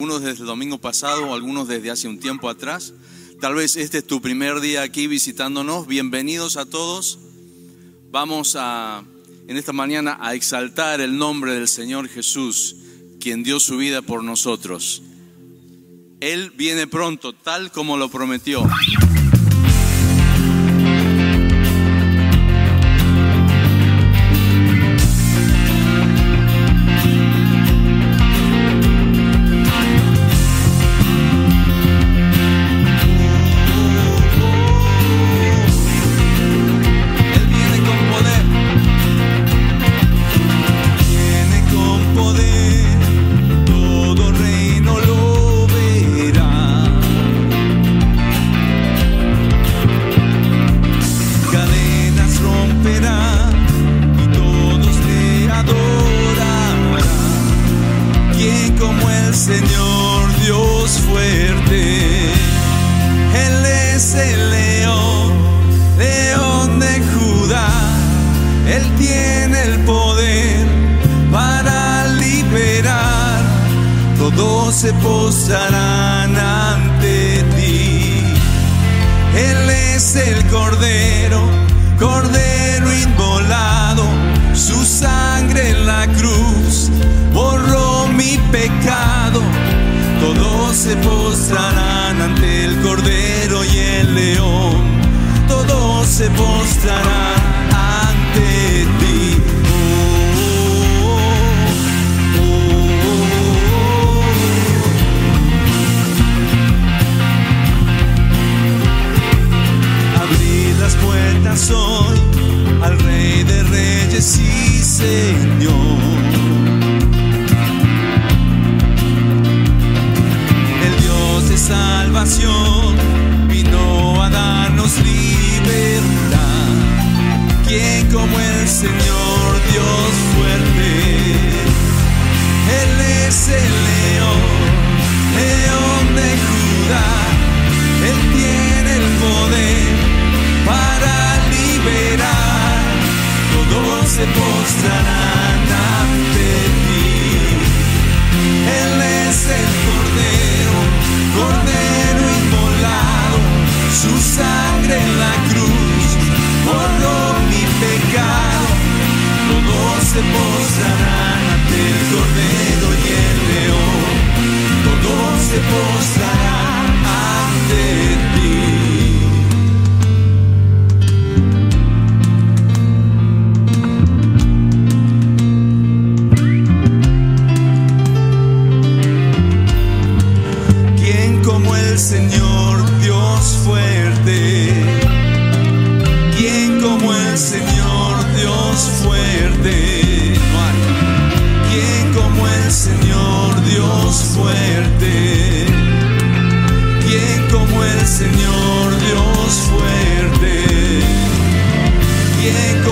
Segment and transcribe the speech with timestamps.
[0.00, 2.92] algunos desde el domingo pasado, algunos desde hace un tiempo atrás.
[3.40, 5.86] Tal vez este es tu primer día aquí visitándonos.
[5.86, 7.20] Bienvenidos a todos.
[8.10, 9.04] Vamos a,
[9.46, 12.74] en esta mañana a exaltar el nombre del Señor Jesús,
[13.20, 15.00] quien dio su vida por nosotros.
[16.18, 18.66] Él viene pronto, tal como lo prometió.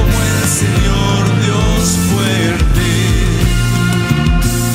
[0.03, 2.91] Como el Señor Dios fuerte,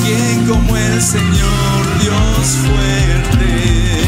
[0.02, 4.07] quien como el Señor Dios fuerte.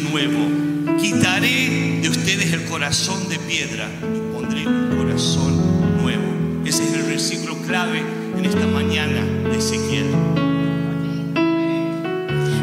[0.00, 0.98] nuevo.
[1.00, 6.62] Quitaré de ustedes el corazón de piedra y pondré un corazón nuevo.
[6.64, 8.02] Ese es el versículo clave
[8.36, 10.06] en esta mañana de Ezequiel.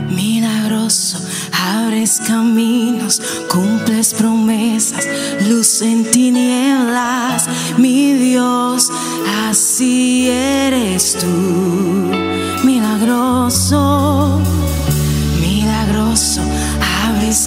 [0.10, 1.20] Milagroso,
[1.52, 5.08] abres caminos, cumples promesas,
[5.48, 8.90] luz en tinieblas, mi Dios,
[9.50, 12.12] así eres tú.
[12.64, 14.42] Milagroso,
[15.40, 16.42] milagroso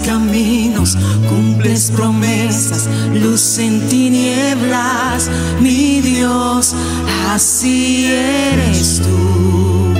[0.04, 0.94] Caminos,
[1.26, 6.74] cumples promesas, luz en tinieblas, mi Dios,
[7.30, 9.99] así eres tú.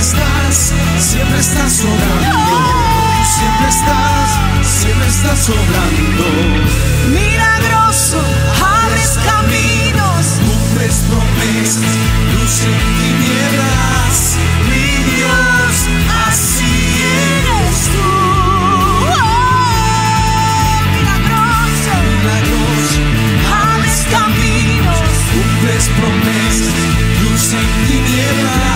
[0.00, 2.30] Estás, siempre estás sobrando.
[2.48, 4.30] Tú siempre estás,
[4.62, 6.24] siempre estás sobrando.
[7.08, 8.20] Milagroso,
[8.56, 10.24] abres caminos.
[10.46, 11.96] Cumples promesas,
[12.32, 14.16] luz en tinieblas.
[14.68, 15.74] Mi Dios,
[16.26, 16.74] así
[17.12, 18.08] Eres tú.
[19.04, 19.28] Oh,
[20.96, 23.00] milagroso, milagroso.
[23.62, 24.98] abres caminos.
[25.32, 26.74] Cumples promesas,
[27.22, 28.69] luz en tinieblas.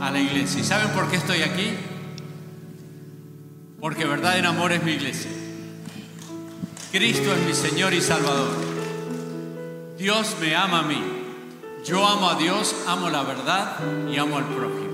[0.00, 0.60] A la iglesia.
[0.60, 1.70] ¿Y saben por qué estoy aquí?
[3.80, 5.30] Porque verdad en amor es mi iglesia.
[6.90, 8.50] Cristo es mi Señor y Salvador.
[9.96, 11.00] Dios me ama a mí.
[11.86, 13.76] Yo amo a Dios, amo la verdad
[14.12, 14.90] y amo al prójimo.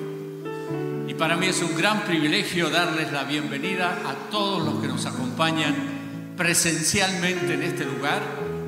[1.09, 5.07] Y para mí es un gran privilegio darles la bienvenida a todos los que nos
[5.07, 8.21] acompañan presencialmente en este lugar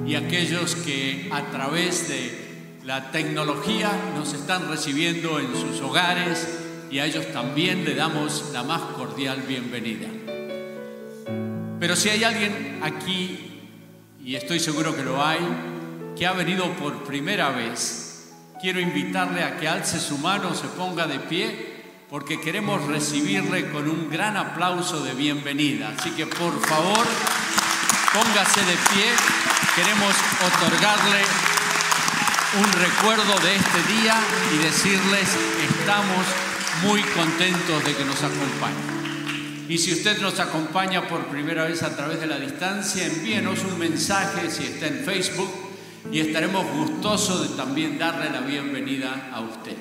[0.06, 2.47] y aquellos que a través de
[2.88, 6.48] la tecnología nos están recibiendo en sus hogares
[6.90, 10.08] y a ellos también le damos la más cordial bienvenida.
[11.78, 13.60] Pero si hay alguien aquí,
[14.24, 15.38] y estoy seguro que lo hay,
[16.16, 21.06] que ha venido por primera vez, quiero invitarle a que alce su mano, se ponga
[21.06, 25.92] de pie, porque queremos recibirle con un gran aplauso de bienvenida.
[25.94, 27.06] Así que por favor,
[28.14, 29.04] póngase de pie,
[29.76, 31.20] queremos otorgarle
[32.56, 34.18] un recuerdo de este día
[34.54, 35.28] y decirles,
[35.68, 36.24] estamos
[36.82, 39.66] muy contentos de que nos acompañen.
[39.68, 43.78] Y si usted nos acompaña por primera vez a través de la distancia, envíenos un
[43.78, 45.50] mensaje si está en Facebook
[46.10, 49.76] y estaremos gustosos de también darle la bienvenida a usted.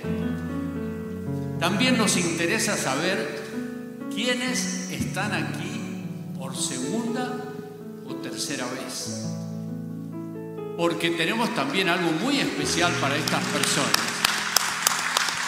[1.60, 3.46] También nos interesa saber
[4.14, 6.04] quiénes están aquí
[6.38, 7.34] por segunda
[8.06, 9.27] o tercera vez.
[10.78, 13.92] Porque tenemos también algo muy especial para estas personas.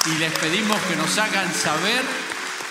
[0.07, 2.01] Y les pedimos que nos hagan saber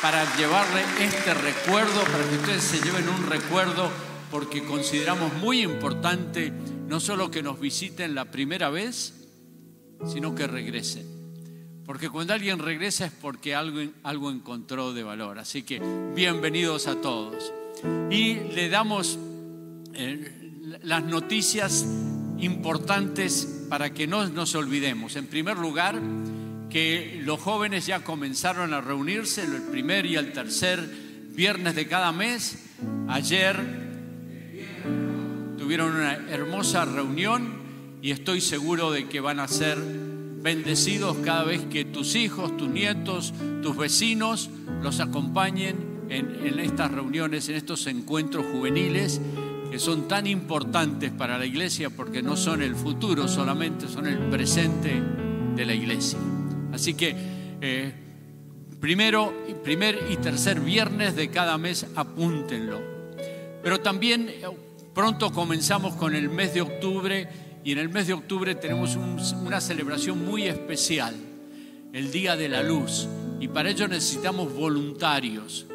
[0.02, 3.88] para llevarle este recuerdo, para que ustedes se lleven un recuerdo,
[4.30, 6.52] porque consideramos muy importante
[6.88, 9.14] no solo que nos visiten la primera vez,
[10.06, 11.06] sino que regresen.
[11.86, 15.38] Porque cuando alguien regresa es porque algo, algo encontró de valor.
[15.38, 15.80] Así que
[16.14, 17.52] bienvenidos a todos.
[18.10, 19.18] Y le damos
[19.94, 21.86] eh, las noticias
[22.40, 25.16] importantes para que no nos olvidemos.
[25.16, 26.00] En primer lugar,
[26.70, 30.80] que los jóvenes ya comenzaron a reunirse el primer y el tercer
[31.34, 32.58] viernes de cada mes.
[33.08, 33.56] Ayer
[35.56, 37.58] tuvieron una hermosa reunión
[38.02, 42.68] y estoy seguro de que van a ser bendecidos cada vez que tus hijos, tus
[42.68, 44.50] nietos, tus vecinos
[44.82, 49.20] los acompañen en, en estas reuniones, en estos encuentros juveniles
[49.70, 54.18] que son tan importantes para la iglesia porque no son el futuro solamente, son el
[54.30, 55.02] presente
[55.54, 56.18] de la iglesia.
[56.72, 57.14] Así que
[57.60, 57.92] eh,
[58.80, 59.32] primero,
[59.64, 62.80] primer y tercer viernes de cada mes apúntenlo.
[63.62, 64.42] Pero también eh,
[64.94, 67.28] pronto comenzamos con el mes de octubre
[67.64, 71.14] y en el mes de octubre tenemos un- una celebración muy especial,
[71.92, 73.08] el Día de la Luz.
[73.40, 75.66] Y para ello necesitamos voluntarios,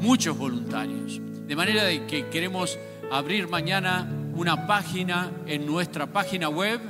[0.00, 1.20] muchos voluntarios.
[1.46, 2.76] De manera de que queremos
[3.10, 6.80] abrir mañana una página en nuestra página web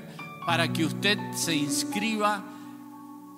[0.47, 2.45] para que usted se inscriba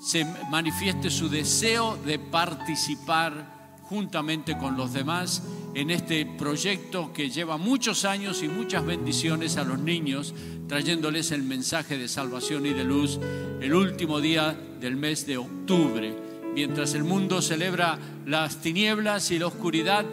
[0.01, 5.43] se manifieste su deseo de participar juntamente con los demás
[5.75, 10.35] en este proyecto que lleva muchos años y muchas bendiciones a los niños,
[10.69, 13.19] trayéndoles el mensaje de salvación y de luz
[13.61, 16.15] el último día del mes de octubre.
[16.55, 20.05] Mientras el mundo celebra las tinieblas y la oscuridad,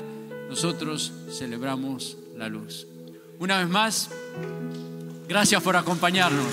[0.50, 2.87] nosotros celebramos la luz.
[3.39, 4.09] Una vez más,
[5.27, 6.47] gracias por acompañarnos.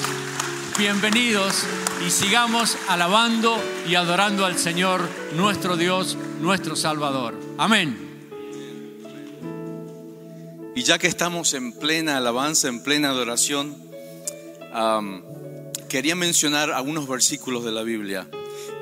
[0.79, 1.65] Bienvenidos
[2.07, 7.39] y sigamos alabando y adorando al Señor, nuestro Dios, nuestro Salvador.
[7.59, 8.11] Amén.
[10.75, 13.77] Y ya que estamos en plena alabanza, en plena adoración,
[15.89, 18.29] quería mencionar algunos versículos de la Biblia.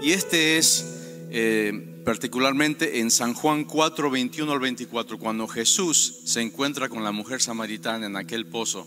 [0.01, 0.87] Y este es
[1.31, 7.13] eh, particularmente en San Juan 4, 21 al 24, cuando Jesús se encuentra con la
[7.13, 8.85] mujer samaritana en aquel pozo.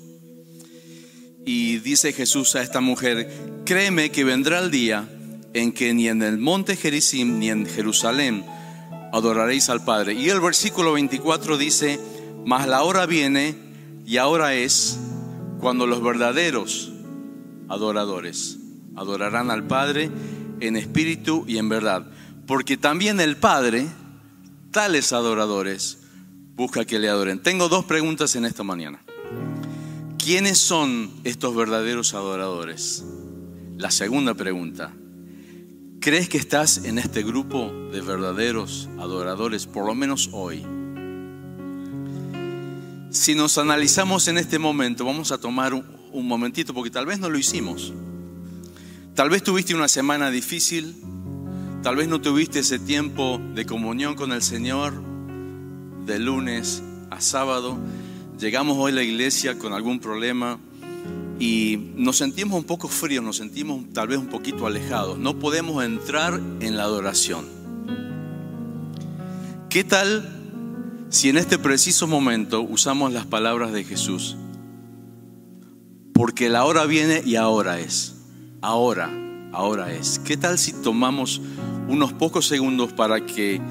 [1.46, 3.32] Y dice Jesús a esta mujer,
[3.66, 5.10] créeme que vendrá el día
[5.54, 8.44] en que ni en el monte Gerizim ni en Jerusalén
[9.14, 10.16] adoraréis al Padre.
[10.16, 12.02] Y el versículo 24 dice,
[12.46, 13.56] mas la hora viene
[14.06, 15.00] y ahora es
[15.62, 16.92] cuando los verdaderos
[17.70, 18.58] adoradores
[18.98, 20.12] adorarán al Padre
[20.60, 22.12] en espíritu y en verdad.
[22.46, 23.88] Porque también el Padre,
[24.72, 26.00] tales adoradores,
[26.56, 27.42] busca que le adoren.
[27.42, 29.04] Tengo dos preguntas en esta mañana.
[30.18, 33.04] ¿Quiénes son estos verdaderos adoradores?
[33.78, 34.94] La segunda pregunta.
[36.00, 40.66] ¿Crees que estás en este grupo de verdaderos adoradores, por lo menos hoy?
[43.10, 47.30] Si nos analizamos en este momento, vamos a tomar un, momentito, porque tal vez no
[47.30, 47.94] lo hicimos.
[49.14, 50.96] Tal vez tuviste una semana difícil,
[51.84, 54.94] tal vez no tuviste ese tiempo de comunión con el Señor
[56.06, 57.78] de lunes a sábado.
[58.40, 60.60] Llegamos hoy a la iglesia con algún problema
[61.40, 65.20] y nos sentimos un poco fríos, nos sentimos tal vez un poquito alejados.
[65.20, 67.46] No podemos entrar en la adoración.
[69.70, 74.38] ¿Qué tal si en este preciso momento usamos las palabras de Jesús?
[76.14, 78.16] Porque la hora viene y ahora es.
[78.62, 79.12] Ahora,
[79.52, 80.20] ahora es.
[80.20, 81.42] ¿Qué tal si tomamos
[81.88, 83.62] unos pocos segundos para que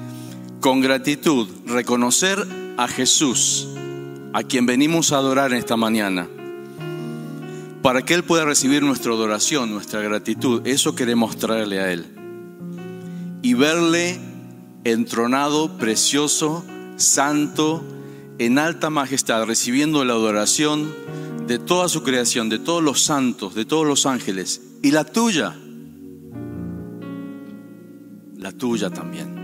[0.59, 2.37] con gratitud reconocer
[2.77, 3.67] a Jesús,
[4.33, 6.27] a quien venimos a adorar esta mañana?
[7.81, 10.65] Para que Él pueda recibir nuestra adoración, nuestra gratitud.
[10.65, 12.05] Eso queremos traerle a Él.
[13.41, 14.19] Y verle
[14.85, 16.63] entronado, precioso,
[16.95, 17.83] santo,
[18.39, 20.93] en alta majestad, recibiendo la adoración
[21.47, 25.55] de toda su creación, de todos los santos, de todos los ángeles, y la tuya,
[28.43, 29.41] la tuya también.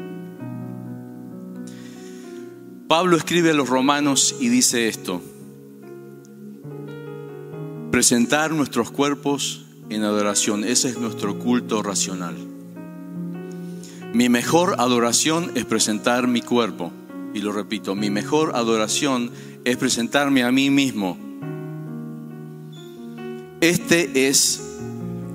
[2.89, 5.21] Pablo escribe a los romanos y dice esto,
[7.91, 12.35] presentar nuestros cuerpos en adoración, ese es nuestro culto racional.
[14.13, 16.91] Mi mejor adoración es presentar mi cuerpo,
[17.33, 19.31] y lo repito, mi mejor adoración
[19.63, 21.17] es presentarme a mí mismo.
[23.61, 24.68] Este es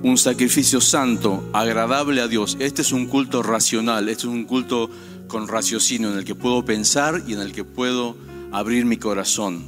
[0.05, 2.57] un sacrificio santo, agradable a Dios.
[2.59, 4.87] Este es un culto racional, este es un culto
[5.27, 8.15] con raciocinio en el que puedo pensar y en el que puedo
[8.51, 9.65] abrir mi corazón.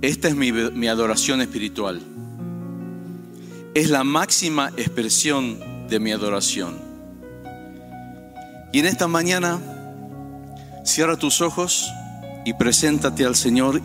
[0.00, 2.00] Esta es mi, mi adoración espiritual.
[3.74, 5.58] Es la máxima expresión
[5.90, 6.78] de mi adoración.
[8.72, 9.60] Y en esta mañana,
[10.86, 11.90] cierra tus ojos
[12.46, 13.82] y preséntate al Señor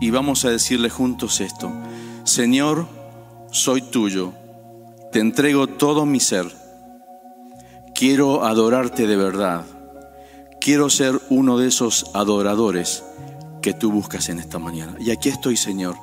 [0.00, 1.72] y vamos a decirle juntos esto.
[2.24, 3.03] Señor,
[3.54, 4.32] soy tuyo,
[5.12, 6.46] te entrego todo mi ser.
[7.94, 9.64] Quiero adorarte de verdad.
[10.60, 13.04] Quiero ser uno de esos adoradores
[13.62, 14.96] que tú buscas en esta mañana.
[14.98, 15.94] Y aquí estoy, Señor.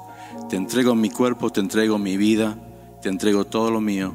[0.50, 2.58] Te entrego mi cuerpo, te entrego mi vida,
[3.02, 4.14] te entrego todo lo mío.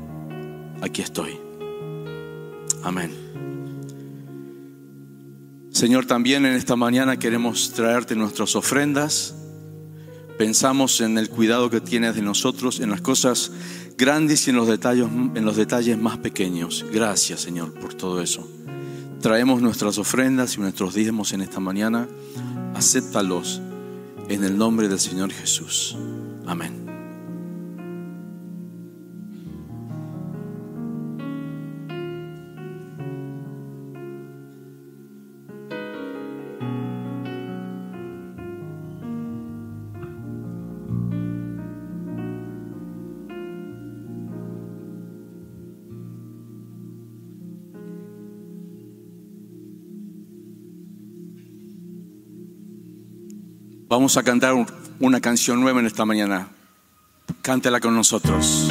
[0.81, 1.39] Aquí estoy.
[2.83, 3.11] Amén.
[5.73, 9.35] Señor, también en esta mañana queremos traerte nuestras ofrendas
[10.39, 13.53] pensamos en el cuidado que tienes de nosotros, en las cosas
[13.97, 16.85] grandes y en los detalles, en los detalles más pequeños.
[16.93, 18.49] Gracias, Señor, por todo eso.
[19.21, 22.07] Traemos nuestras ofrendas y nuestros diezmos en esta mañana.
[22.75, 23.61] Acéptalos
[24.29, 25.97] en el nombre del Señor Jesús.
[26.47, 26.86] Amén.
[54.07, 54.69] Vamos a cantar un-
[55.01, 56.47] una canción nueva en esta mañana.
[57.43, 58.71] Cántela con nosotros.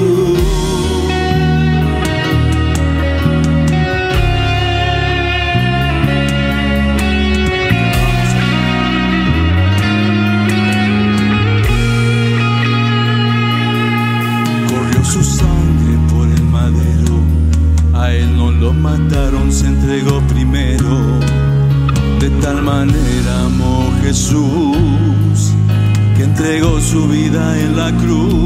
[27.71, 28.40] pela cruz.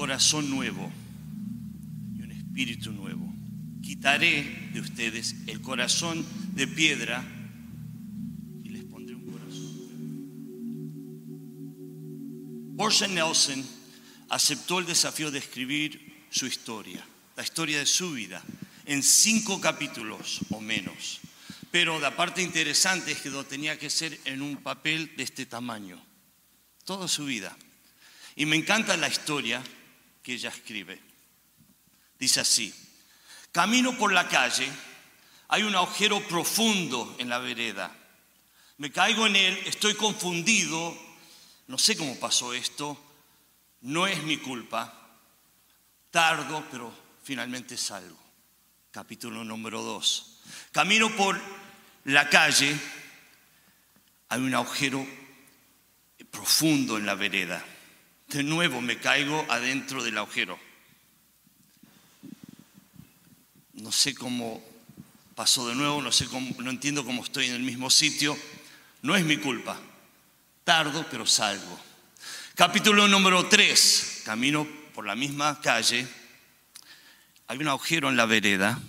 [0.00, 0.90] Corazón nuevo
[2.16, 3.30] y un espíritu nuevo.
[3.82, 7.22] Quitaré de ustedes el corazón de piedra
[8.64, 9.76] y les pondré un corazón.
[12.78, 13.62] Orson Nelson
[14.30, 17.04] aceptó el desafío de escribir su historia,
[17.36, 18.42] la historia de su vida,
[18.86, 21.20] en cinco capítulos o menos.
[21.70, 25.44] Pero la parte interesante es que lo tenía que ser en un papel de este
[25.44, 26.02] tamaño,
[26.86, 27.54] toda su vida.
[28.34, 29.62] Y me encanta la historia
[30.22, 31.00] que ella escribe.
[32.18, 32.74] Dice así,
[33.52, 34.70] camino por la calle,
[35.48, 37.94] hay un agujero profundo en la vereda.
[38.78, 40.96] Me caigo en él, estoy confundido,
[41.66, 42.98] no sé cómo pasó esto,
[43.82, 44.96] no es mi culpa.
[46.10, 48.18] Tardo, pero finalmente salgo.
[48.90, 50.42] Capítulo número 2.
[50.72, 51.40] Camino por
[52.04, 52.76] la calle,
[54.28, 55.06] hay un agujero
[56.30, 57.64] profundo en la vereda.
[58.30, 60.56] De nuevo me caigo adentro del agujero.
[63.72, 64.62] No sé cómo
[65.34, 68.38] pasó de nuevo, no, sé cómo, no entiendo cómo estoy en el mismo sitio.
[69.02, 69.76] No es mi culpa.
[70.62, 71.76] Tardo, pero salgo.
[72.54, 74.22] Capítulo número 3.
[74.24, 74.64] Camino
[74.94, 76.06] por la misma calle.
[77.48, 78.80] Hay un agujero en la vereda.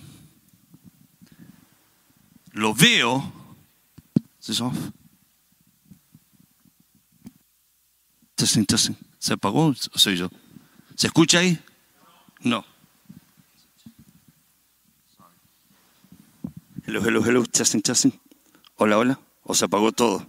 [2.52, 3.58] Lo veo.
[4.48, 4.78] ¿Es off?
[8.36, 9.11] Testing, testing.
[9.22, 10.32] ¿Se apagó o soy yo?
[10.96, 11.64] ¿Se escucha ahí?
[12.40, 12.66] No.
[16.88, 17.44] Hello, hello, hello.
[17.46, 18.20] Testing, testing.
[18.78, 19.20] Hola, hola.
[19.44, 20.28] ¿O se apagó todo?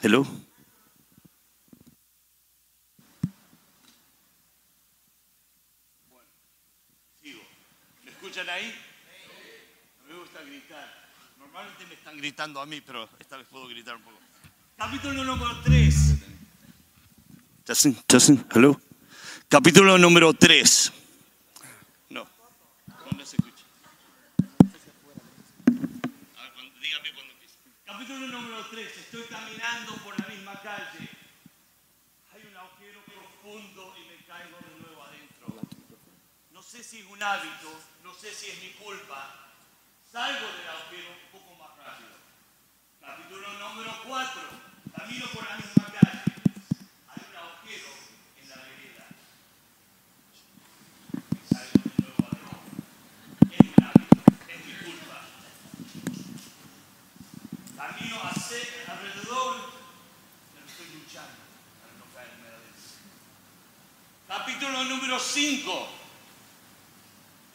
[0.00, 0.24] Hello.
[8.04, 8.72] ¿Me escuchan ahí?
[10.06, 11.10] Me gusta gritar.
[11.40, 14.18] Normalmente me están gritando a mí, pero esta vez puedo gritar un poco.
[14.76, 16.43] Capítulo número 3.
[17.64, 18.78] Testing, testing, hello.
[19.48, 20.92] Capítulo número 3.
[22.10, 22.26] No.
[23.16, 23.64] No se escucha.
[26.36, 27.56] A ver, cuando- dígame cuando empiece.
[27.86, 28.96] Capítulo número 3.
[28.98, 31.08] Estoy caminando por la misma calle.
[32.34, 35.46] Hay un agujero profundo y me caigo de nuevo adentro.
[36.52, 37.70] No sé si es un hábito,
[38.02, 39.40] no sé si es mi culpa.
[40.12, 42.12] Salgo del agujero un poco más rápido.
[43.00, 44.42] Capítulo número 4.
[44.96, 46.22] Camino por la misma calle.
[47.10, 47.88] Hay un agujero
[48.40, 49.06] en la vereda.
[51.34, 52.54] Y salgo de nuevo adentro.
[53.50, 55.18] Es un hábito, es mi culpa.
[58.54, 59.56] Hacia alrededor,
[60.54, 61.42] pero estoy luchando
[61.82, 63.02] para no caerme adentro.
[64.28, 65.88] Capítulo número 5.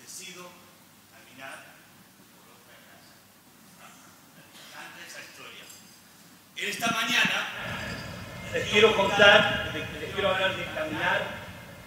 [0.02, 0.52] Decido
[1.08, 1.72] caminar
[2.36, 3.16] por otra casa.
[4.36, 5.64] Me encanta esa historia.
[6.58, 7.48] En esta mañana
[8.52, 11.22] Les quiero contar, les, quiero hablar de caminar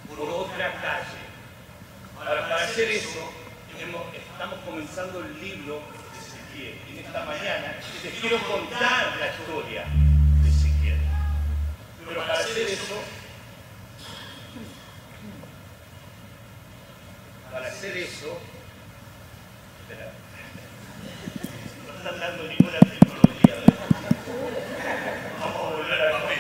[0.09, 1.21] por otra calle.
[2.17, 3.31] Para, para hacer eso,
[3.77, 5.83] estamos comenzando el libro
[6.53, 6.79] Ezequiel.
[6.91, 9.85] En esta mañana les quiero contar la historia
[10.43, 10.99] de Ezequiel.
[12.07, 13.03] Pero para hacer eso,
[17.51, 18.39] para hacer eso,
[21.87, 23.55] no están dando ninguna tecnología.
[23.55, 23.75] ¿verdad?
[25.41, 26.39] Vamos a volver al papel.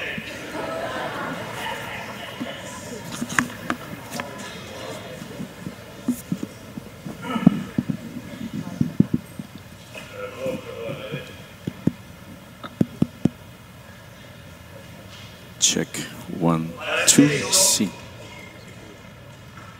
[15.58, 15.88] Check.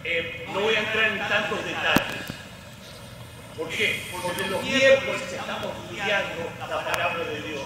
[0.04, 2.22] Eh, no voy a entrar en tantos detalles.
[3.56, 4.02] ¿Por qué?
[4.10, 7.62] Porque los miércoles estamos estudiando la palabra de Dios.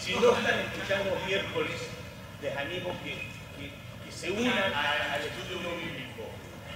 [0.00, 1.80] Si no están escuchando los miércoles,
[2.42, 3.10] les animo que,
[3.58, 6.24] que- se unan al estudio bíblico.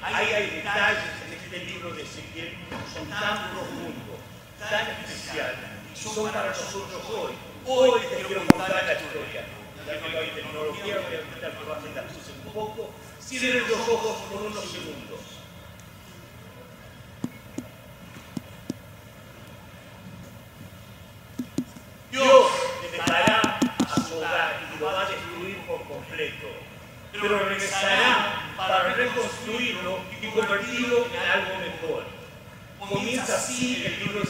[0.02, 4.20] Ahí hay detalles en este libro de Ezequiel que son tan profundos,
[4.58, 5.56] tan especiales,
[5.94, 7.32] y son para nosotros hoy.
[7.66, 9.44] Hoy les quiero contar la historia.
[9.86, 12.90] Ya que no hay tecnología, voy a intentar que bajen las luces un poco.
[13.20, 15.20] Cierren los ojos por unos segundos.
[22.10, 22.46] Dios
[22.90, 26.48] dejará a su hogar y lo va a destruir por completo,
[27.12, 32.04] pero regresará para reconstruirlo y convertirlo en algo mejor.
[32.80, 34.26] Comienza así el libro de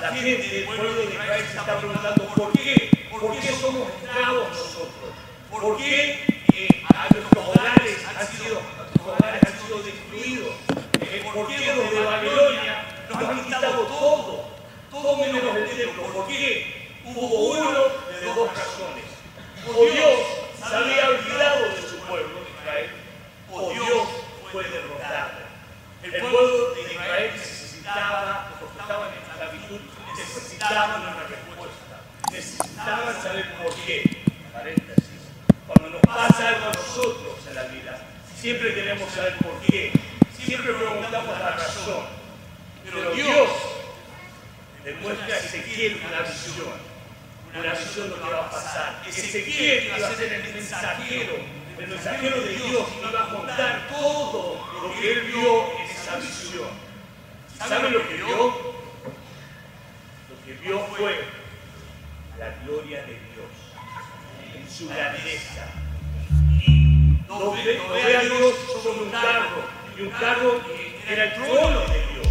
[0.00, 4.48] la gente del pueblo de Israel se está preguntando por qué, por qué somos esclavos
[4.48, 5.12] nosotros,
[5.50, 6.24] por qué
[6.54, 8.60] eh, nuestros hogares han sido,
[9.04, 10.54] hogares han sido destruidos,
[11.00, 14.48] eh, por qué los de Babilonia nos han quitado todo,
[14.90, 17.82] todo menos el templo, por qué hubo uno
[18.20, 19.04] de dos razones,
[19.68, 20.20] o Dios
[20.68, 22.90] se había olvidado de su pueblo de Israel,
[23.52, 24.08] o Dios
[24.50, 25.42] fue derrotado.
[26.02, 29.80] El pueblo de Israel necesitaba aportaban a la virtud
[30.16, 34.22] necesitaban una respuesta, necesitaban saber por qué.
[34.52, 35.04] Paréntesis.
[35.66, 37.98] Cuando nos pasa algo a nosotros en la vida,
[38.36, 39.92] siempre queremos saber por qué,
[40.36, 42.04] siempre preguntamos la razón.
[42.84, 43.48] Pero Dios
[44.84, 46.92] demuestra a Ezequiel una visión
[47.54, 49.02] una visión lo que va a pasar.
[49.06, 51.34] Ezequiel iba a ser el mensajero,
[51.78, 56.16] el mensajero de Dios, y iba a contar todo lo que él vio en esa
[56.16, 56.91] visión.
[57.68, 58.36] ¿Saben lo que vio?
[60.28, 61.24] Lo que vio fue
[62.38, 65.66] la gloria de Dios en su grandeza.
[67.64, 69.62] Ve, lo ve a Dios sobre un carro,
[69.96, 70.60] y un carro
[71.08, 72.28] era el trono de Dios.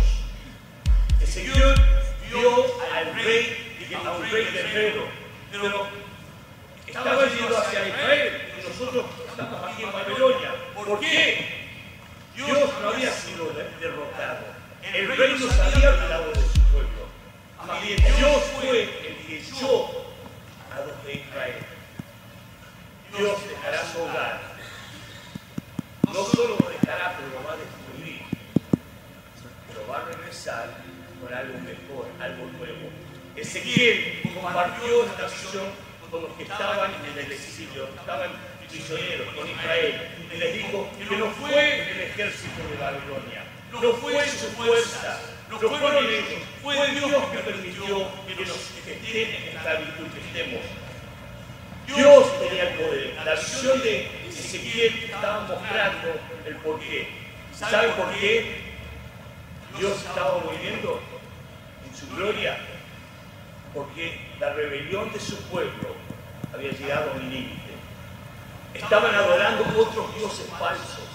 [1.21, 1.75] Ezequiel
[2.29, 5.07] vio al rey, a un rey guerrero,
[5.51, 5.87] pero
[6.87, 10.51] estaba yendo hacia Israel y nosotros estamos aquí en Babilonia.
[10.75, 11.61] ¿Por qué?
[12.35, 14.50] Dios no había sido de- derrotado.
[14.83, 17.07] El rey no se había olvidado de su pueblo.
[17.65, 18.89] Más bien, Dios fue el
[19.25, 20.05] que echó
[20.71, 21.65] a los de Israel.
[23.17, 24.41] Dios dejará su hogar.
[26.07, 28.21] No solo lo dejará, pero lo va a destruir.
[29.67, 30.69] Pero va a regresar
[31.21, 32.89] con algo mejor, algo nuevo.
[33.35, 35.65] Ezequiel compartió esta visión
[36.09, 38.31] con los que estaban en el exilio, estaban
[38.67, 40.09] prisioneros con Israel.
[40.33, 43.40] Y les dijo que no fue el ejército de Babilonia,
[43.71, 49.55] no fue su fuerza, no fueron ellos, fue Dios que permitió que nos estén en
[49.55, 50.61] esclavitud, que estemos.
[51.87, 53.15] Dios tenía el poder.
[53.25, 57.09] La visión de Ezequiel estaba mostrando el porqué.
[57.53, 58.61] ¿Saben por qué?
[59.77, 61.01] Dios estaba volviendo
[61.85, 62.57] en su gloria.
[63.73, 65.95] Porque la rebelión de su pueblo
[66.53, 67.71] había llegado a un límite.
[68.73, 71.07] Estaban adorando otros dioses falsos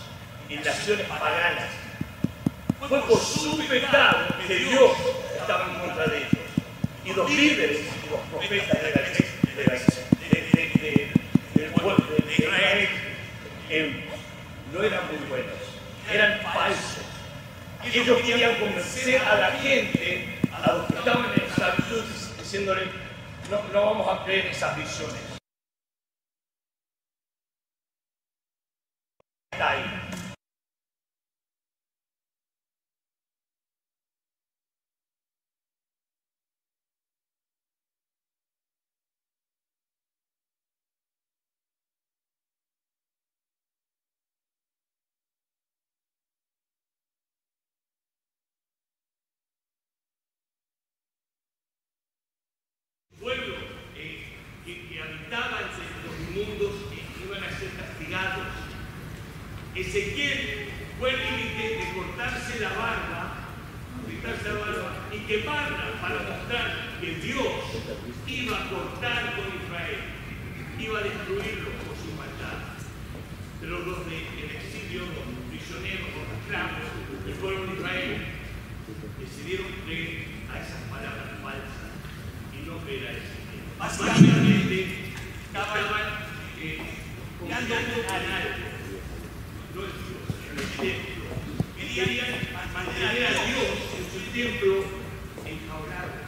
[0.49, 1.86] y naciones paganas.
[2.81, 4.93] Fue por su pecado que Dios
[5.41, 6.31] estaba en contra de ellos.
[7.05, 11.13] Y los líderes y los profetas de la la- de- de- de-
[11.55, 12.89] del pueblo de Israel
[13.71, 14.05] eh,
[14.73, 15.55] no eran muy buenos,
[16.13, 17.05] eran falsos.
[17.85, 22.05] Ellos querían convencer a la gente, a los que estaban en esclavitud,
[22.39, 22.83] diciéndole,
[23.51, 25.17] no, no vamos a creer esas visiones.
[29.53, 29.85] Está ahí.
[53.21, 53.55] pueblo
[53.97, 56.19] eh, que, que habitaba entre los
[56.49, 58.47] mundos que iban a ser castigados.
[59.75, 60.69] Ezequiel
[60.99, 61.93] fue el límite de
[62.57, 63.35] cortarse la barba,
[64.23, 67.47] cortarse la barba y quemarla para mostrar que Dios
[68.27, 70.01] iba a cortar con Israel,
[70.79, 72.81] iba a destruirlo por su maldad.
[73.61, 78.27] Pero los del exilio, los prisioneros, los esclavos del pueblo de Israel,
[79.21, 81.93] decidieron creer a esas palabras falsas
[82.55, 83.37] y no creer a ese.
[83.79, 85.13] Básicamente
[85.47, 85.81] estaban
[86.61, 86.79] eh,
[87.39, 88.65] confiando en algo,
[89.75, 91.17] no en Dios, en el templo.
[91.97, 92.47] Querían
[93.07, 94.85] mantener a Dios en su templo
[95.45, 96.27] enjaulado.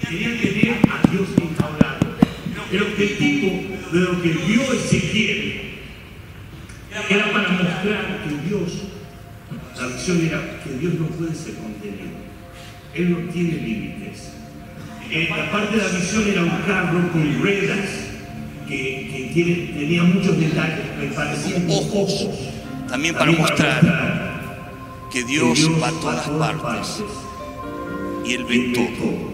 [0.00, 2.16] Querían tener a Dios enjaulado.
[2.70, 3.48] El objetivo
[3.92, 5.60] de lo que vio Ezequiel
[7.08, 8.72] era para mostrar que Dios,
[9.78, 12.12] la visión era que Dios no puede ser contenido.
[12.94, 14.41] Él no tiene límites.
[15.14, 17.78] Eh, la parte de la visión era un carro con ruedas
[18.66, 22.28] que, que tiene- tenía muchos detalles, me parecían Ojos.
[22.88, 24.40] También para mostrar
[25.12, 27.02] que Dios va a todas partes
[28.26, 29.32] y Él ve todo.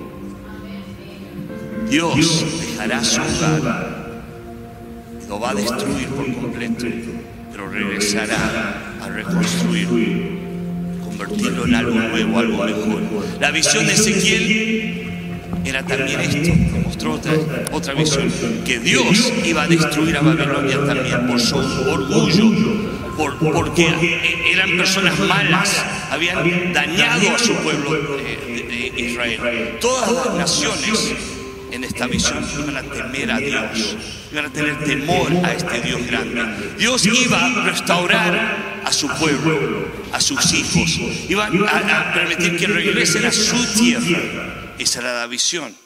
[1.91, 4.23] Dios dejará su hogar,
[5.29, 6.87] lo va a destruir por completo,
[7.53, 10.39] pero regresará a reconstruir,
[11.05, 13.01] convertirlo en algo nuevo, algo mejor.
[13.41, 15.08] La visión de Ezequiel
[15.65, 17.33] era también esto, nos mostró otra,
[17.73, 18.31] otra visión,
[18.65, 22.87] que Dios iba a destruir a Babilonia también por su orgullo,
[23.17, 29.77] por- porque eran personas malas, habían dañado a su pueblo eh, de, Israel.
[29.81, 31.13] Todas las naciones
[31.71, 33.97] en esta visión iban a temer a Dios,
[34.33, 36.43] iban a tener temor a este Dios grande.
[36.79, 40.99] Dios iba a restaurar a su pueblo, a sus hijos,
[41.29, 44.58] iba a, a permitir que regresen a su tierra.
[44.79, 45.77] Esa era la visión.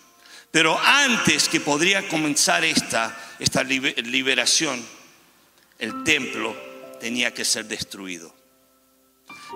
[0.51, 4.85] Pero antes que podría comenzar esta, esta libe- liberación,
[5.79, 6.55] el templo
[7.01, 8.35] tenía que ser destruido.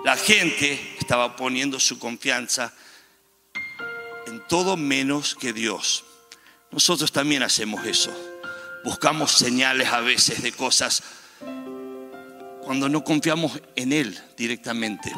[0.03, 2.73] La gente estaba poniendo su confianza
[4.25, 6.03] en todo menos que Dios.
[6.71, 8.11] Nosotros también hacemos eso.
[8.83, 11.03] Buscamos señales a veces de cosas
[12.61, 15.13] cuando no confiamos en Él directamente.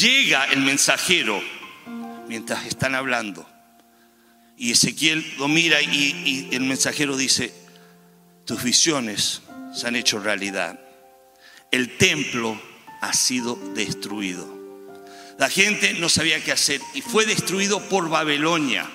[0.00, 1.40] Llega el mensajero
[2.28, 3.48] mientras están hablando.
[4.56, 7.52] Y Ezequiel lo mira y, el mensajero dice,
[8.44, 9.42] tus visiones
[9.74, 10.78] se han hecho realidad.
[11.70, 12.60] El templo
[13.00, 14.56] ha sido destruido.
[15.38, 18.88] La gente no sabía qué hacer y fue destruido por Babilonia.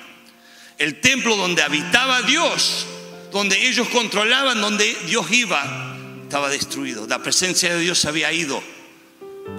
[0.78, 2.86] El templo donde habitaba Dios,
[3.32, 7.08] donde ellos controlaban, donde Dios iba, estaba destruido.
[7.08, 8.62] La presencia de Dios había ido.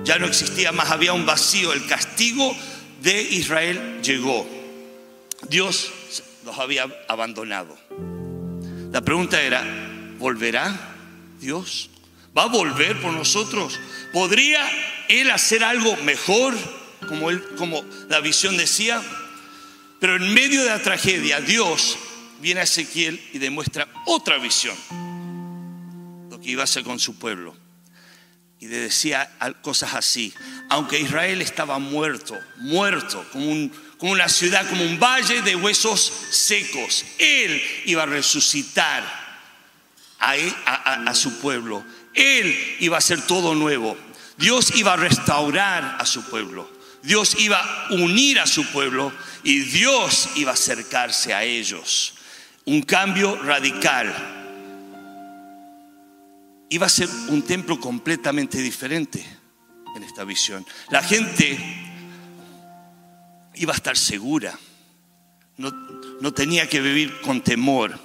[0.05, 1.73] Ya no existía más, había un vacío.
[1.73, 2.55] El castigo
[3.05, 4.49] de Israel llegó.
[5.49, 5.93] Dios
[6.45, 7.79] los había abandonado.
[8.91, 9.63] La pregunta era,
[10.19, 10.75] ¿volverá
[11.39, 11.91] Dios?
[12.37, 13.79] ¿Va a volver por nosotros?
[14.13, 14.67] ¿Podría
[15.09, 16.55] Él hacer algo mejor,
[17.07, 17.29] como,
[17.59, 19.03] como la visión decía?
[20.01, 21.99] Pero en medio de la tragedia, Dios
[22.41, 24.77] viene a Ezequiel y demuestra otra visión,
[26.31, 27.64] lo que iba a hacer con su pueblo.
[28.65, 30.33] Y le decía cosas así,
[30.71, 36.01] aunque Israel estaba muerto, muerto, como, un, como una ciudad, como un valle de huesos
[36.31, 39.03] secos, Él iba a resucitar
[40.19, 40.33] a,
[40.65, 41.85] a, a su pueblo
[42.15, 43.97] él iba a hacer todo nuevo.
[44.39, 46.71] Dios iba a restaurar a su pueblo.
[47.03, 49.13] Dios iba a unir a su pueblo
[49.43, 52.15] y Dios iba a acercarse a ellos.
[52.65, 54.44] Un cambio radical.
[56.69, 59.25] Iba a ser un templo completamente diferente
[59.95, 60.65] en esta visión.
[60.91, 61.59] La gente
[63.55, 64.59] iba a estar segura.
[65.57, 65.71] No,
[66.21, 67.99] no tenía que vivir con temor.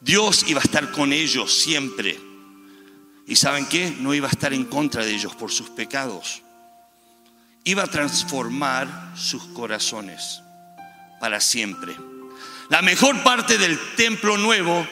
[0.00, 2.18] Dios iba a estar con ellos siempre.
[3.26, 3.94] ¿Y saben qué?
[3.98, 6.42] No iba a estar en contra de ellos por sus pecados.
[7.64, 10.40] Iba a transformar sus corazones
[11.20, 11.96] para siempre.
[12.68, 14.86] La mejor parte del templo nuevo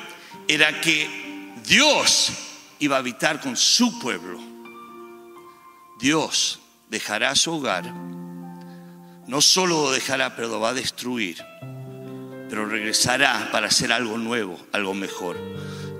[0.48, 2.32] era que Dios
[2.78, 4.38] iba a habitar con su pueblo.
[5.98, 7.92] Dios dejará su hogar.
[9.26, 11.42] No solo lo dejará, pero lo va a destruir.
[12.48, 15.38] Pero regresará para hacer algo nuevo, algo mejor.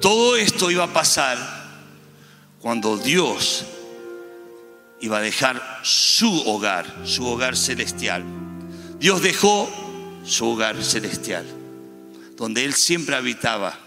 [0.01, 1.39] Todo esto iba a pasar
[2.61, 3.64] cuando Dios
[5.01, 8.25] iba a dejar su hogar, su hogar celestial.
[8.99, 9.70] Dios dejó
[10.25, 11.45] su hogar celestial,
[12.37, 13.79] donde Él siempre habitaba.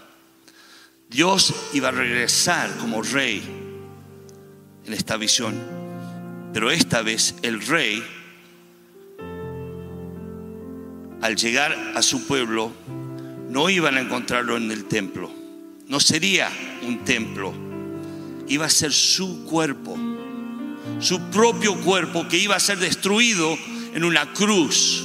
[1.08, 3.42] Dios iba a regresar como rey
[4.84, 5.54] en esta visión,
[6.52, 8.04] pero esta vez el rey,
[11.20, 12.72] al llegar a su pueblo,
[13.48, 15.30] no iban a encontrarlo en el templo,
[15.86, 16.50] no sería
[16.86, 17.68] un templo
[18.48, 19.96] iba a ser su cuerpo,
[21.00, 23.56] su propio cuerpo que iba a ser destruido
[23.94, 25.04] en una cruz.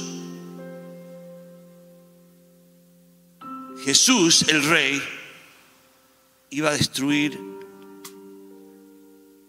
[3.84, 5.02] Jesús, el rey,
[6.54, 7.40] iba a destruir,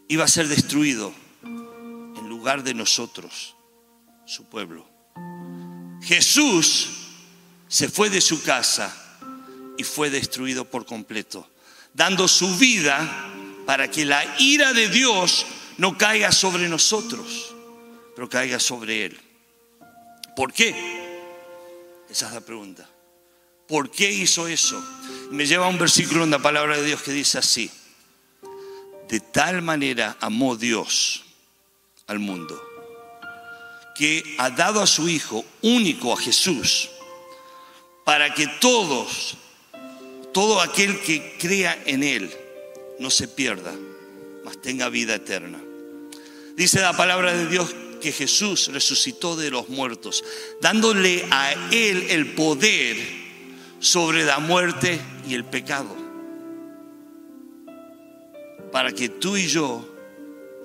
[0.07, 3.55] iba a ser destruido en lugar de nosotros,
[4.25, 4.89] su pueblo.
[6.01, 6.89] Jesús
[7.67, 8.91] se fue de su casa
[9.77, 11.47] y fue destruido por completo,
[11.93, 13.31] dando su vida
[13.67, 15.45] para que la ira de Dios
[15.77, 17.53] no caiga sobre nosotros,
[18.15, 19.19] pero caiga sobre Él.
[20.35, 20.71] ¿Por qué?
[22.09, 22.89] Esa es la pregunta.
[23.67, 24.83] ¿Por qué hizo eso?
[25.31, 27.69] Me lleva a un versículo en la palabra de Dios que dice así.
[29.09, 31.23] De tal manera amó Dios
[32.07, 32.75] al mundo
[33.95, 36.89] que ha dado a su Hijo único, a Jesús,
[38.03, 39.37] para que todos,
[40.33, 42.29] todo aquel que crea en Él,
[42.99, 43.73] no se pierda,
[44.43, 45.59] mas tenga vida eterna.
[46.55, 50.23] Dice la palabra de Dios que Jesús resucitó de los muertos,
[50.61, 53.24] dándole a Él el poder
[53.85, 55.95] sobre la muerte y el pecado.
[58.71, 59.87] Para que tú y yo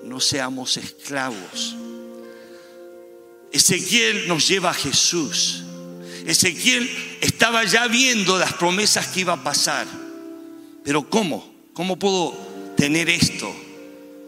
[0.03, 1.75] no seamos esclavos.
[3.51, 5.63] Ezequiel nos lleva a Jesús.
[6.25, 6.89] Ezequiel
[7.21, 9.85] estaba ya viendo las promesas que iba a pasar.
[10.83, 11.53] Pero ¿cómo?
[11.73, 12.35] ¿Cómo puedo
[12.75, 13.53] tener esto?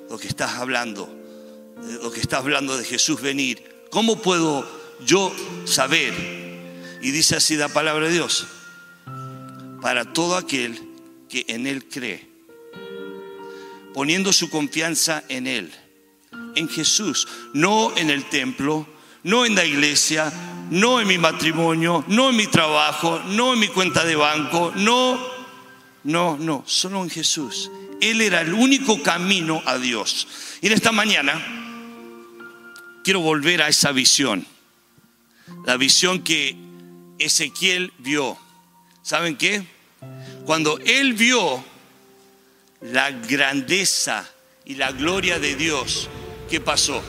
[0.08, 1.10] Lo que estás hablando,
[2.04, 3.88] lo que estás hablando de Jesús venir.
[3.90, 4.70] ¿Cómo puedo
[5.04, 5.34] yo
[5.66, 6.14] saber?
[7.02, 8.46] Y dice así la palabra de Dios.
[9.84, 10.82] Para todo aquel
[11.30, 12.28] que en Él cree,
[13.94, 15.72] poniendo su confianza en Él,
[16.56, 18.88] en Jesús, no en el templo,
[19.22, 20.34] no en la iglesia,
[20.72, 25.34] no en mi matrimonio, no en mi trabajo, no en mi cuenta de banco, no
[26.04, 27.72] no, no, solo en Jesús.
[28.02, 30.28] Él era el único camino a Dios.
[30.62, 31.42] Y en esta mañana
[33.04, 34.46] quiero volver a esa visión.
[35.66, 36.58] La visión que
[37.20, 38.38] Ezequiel vio.
[39.04, 39.62] ¿Saben qué?
[40.46, 41.64] Cuando él vio
[42.82, 44.28] la grandeza
[44.64, 46.10] y la gloria de Dios,
[46.50, 47.04] ¿qué pasó?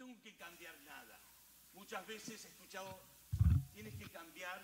[0.00, 1.20] Tengo que cambiar nada.
[1.74, 2.98] Muchas veces he escuchado,
[3.74, 4.58] tienes que cambiar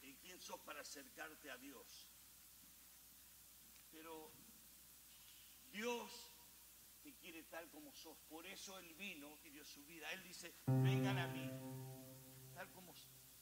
[0.00, 2.06] en quién sos para acercarte a Dios.
[3.90, 4.30] Pero
[5.72, 6.08] Dios
[7.02, 8.16] te quiere tal como sos.
[8.28, 10.08] Por eso Él vino y dio su vida.
[10.12, 11.50] Él dice, vengan a mí,
[12.54, 12.94] tal como,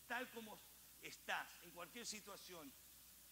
[0.06, 0.58] tal como
[1.02, 2.72] estás, en cualquier situación.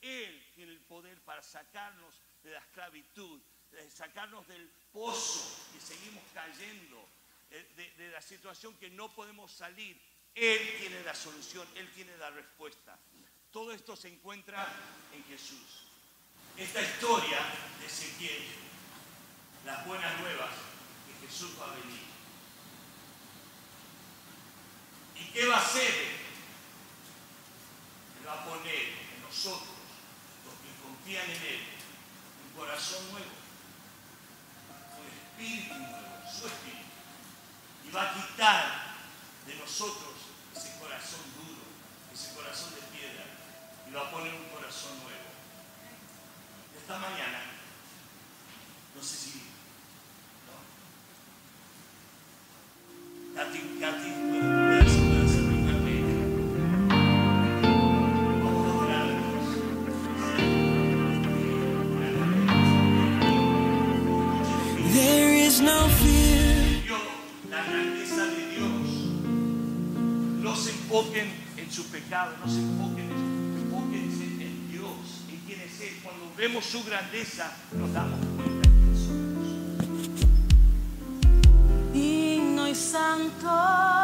[0.02, 3.40] Él tiene el poder para sacarnos de la esclavitud,
[3.70, 7.08] de sacarnos del pozo que seguimos cayendo,
[7.50, 10.00] de, de la situación que no podemos salir.
[10.34, 12.98] Él tiene la solución, Él tiene la respuesta.
[13.52, 14.66] Todo esto se encuentra
[15.12, 15.84] en Jesús.
[16.56, 17.38] Esta historia
[17.80, 18.42] de Ezequiel,
[19.64, 20.50] las buenas nuevas,
[21.06, 22.02] que Jesús va a venir.
[25.16, 25.94] ¿Y qué va a hacer?
[28.18, 29.68] Él va a poner en nosotros,
[30.44, 31.60] los que confían en Él,
[32.48, 33.30] un corazón nuevo,
[34.98, 35.06] un
[35.46, 36.93] espíritu nuevo, su espíritu.
[37.86, 38.96] Y va a quitar
[39.46, 40.14] de nosotros
[40.56, 41.62] ese corazón duro,
[42.12, 43.24] ese corazón de piedra,
[43.88, 45.30] y va a poner un corazón nuevo.
[46.78, 47.40] Esta mañana,
[48.94, 49.53] no sé si.
[71.74, 75.98] Su pecado, no se enfoquen en enfóquense en Dios, en quién es Él.
[76.04, 79.48] Cuando vemos su grandeza, nos damos cuenta quién somos.
[81.92, 84.03] Digno y santo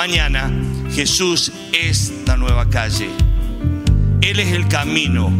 [0.00, 0.50] mañana
[0.94, 3.10] Jesús es la nueva calle.
[4.22, 5.30] Él es el camino.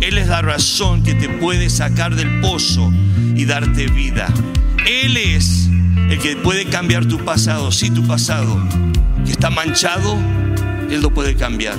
[0.00, 2.92] Él es la razón que te puede sacar del pozo
[3.36, 4.26] y darte vida.
[4.84, 5.68] Él es
[6.10, 7.70] el que puede cambiar tu pasado.
[7.70, 8.60] Sí, tu pasado
[9.24, 10.18] que está manchado,
[10.90, 11.76] Él lo puede cambiar.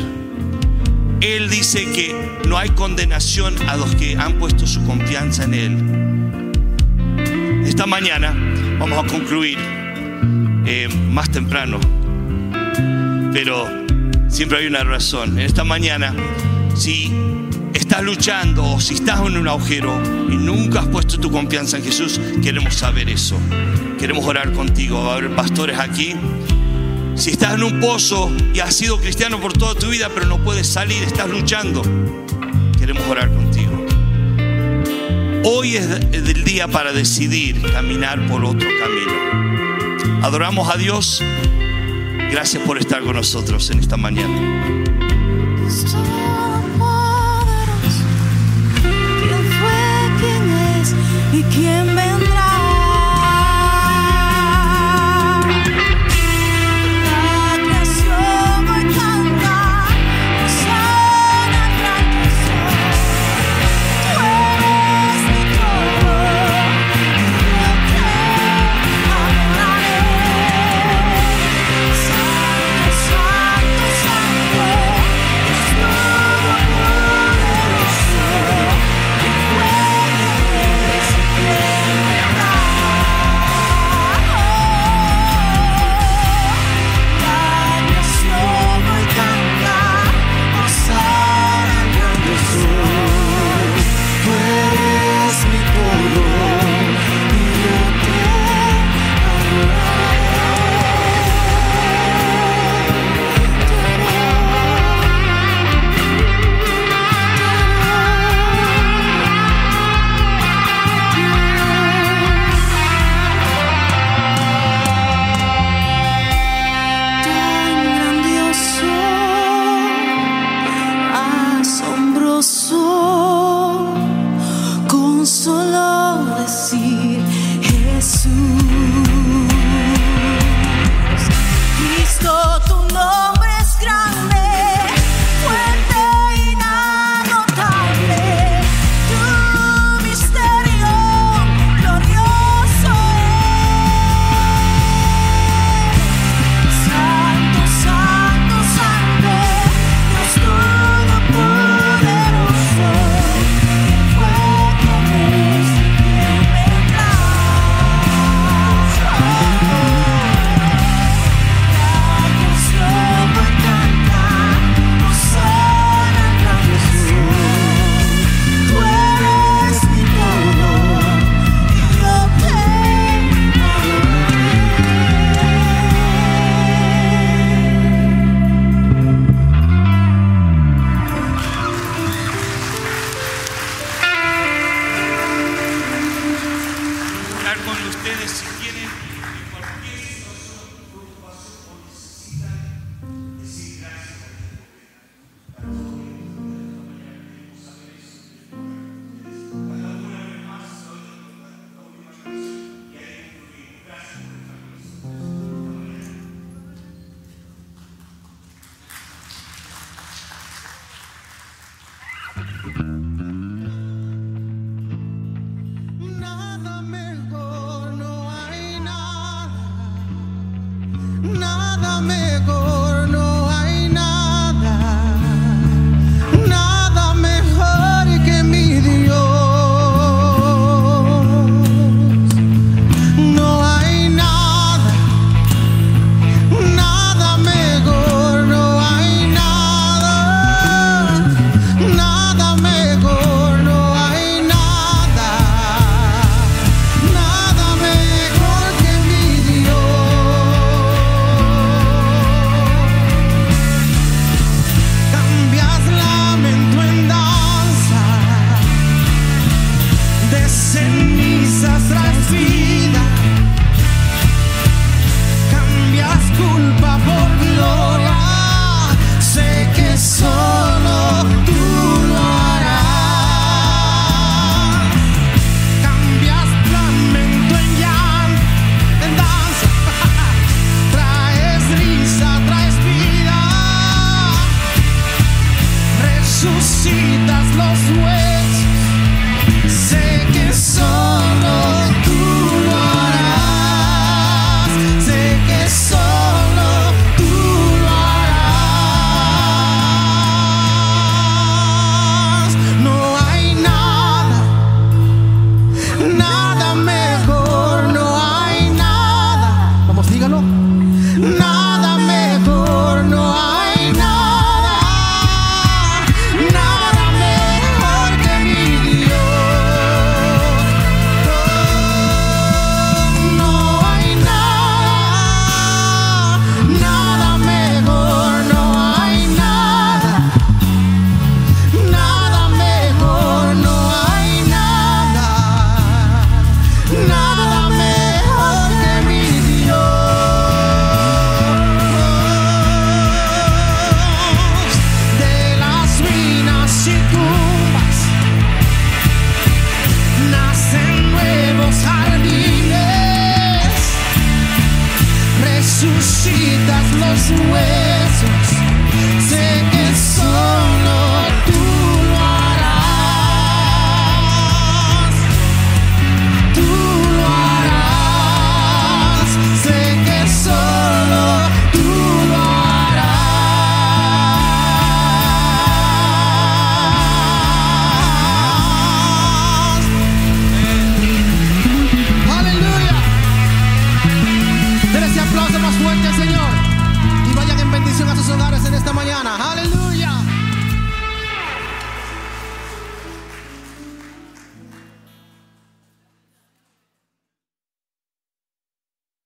[1.19, 2.15] Él dice que
[2.47, 6.53] no hay condenación a los que han puesto su confianza en Él.
[7.65, 8.33] Esta mañana
[8.79, 9.57] vamos a concluir
[10.65, 11.77] eh, más temprano,
[13.33, 13.67] pero
[14.27, 15.39] siempre hay una razón.
[15.39, 16.13] En esta mañana,
[16.75, 17.11] si
[17.73, 21.83] estás luchando o si estás en un agujero y nunca has puesto tu confianza en
[21.83, 23.37] Jesús, queremos saber eso.
[23.99, 25.03] Queremos orar contigo.
[25.03, 26.15] Va a haber pastores aquí.
[27.15, 30.43] Si estás en un pozo y has sido cristiano por toda tu vida, pero no
[30.43, 31.81] puedes salir, estás luchando,
[32.77, 33.85] queremos orar contigo.
[35.45, 40.23] Hoy es el día para decidir caminar por otro camino.
[40.23, 41.21] Adoramos a Dios.
[42.35, 44.37] Gracias por estar con nosotros en esta mañana.
[49.21, 50.93] ¿Quién fue, es
[51.31, 52.04] y vendrá?